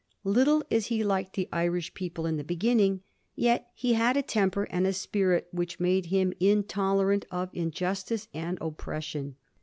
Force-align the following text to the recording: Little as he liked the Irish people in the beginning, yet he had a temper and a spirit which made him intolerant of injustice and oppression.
Little 0.23 0.63
as 0.71 0.87
he 0.87 1.03
liked 1.03 1.35
the 1.35 1.47
Irish 1.53 1.93
people 1.93 2.25
in 2.25 2.37
the 2.37 2.43
beginning, 2.43 3.03
yet 3.35 3.69
he 3.75 3.93
had 3.93 4.17
a 4.17 4.23
temper 4.23 4.63
and 4.63 4.87
a 4.87 4.93
spirit 4.93 5.47
which 5.51 5.79
made 5.79 6.07
him 6.07 6.33
intolerant 6.39 7.25
of 7.29 7.51
injustice 7.53 8.27
and 8.33 8.57
oppression. 8.61 9.35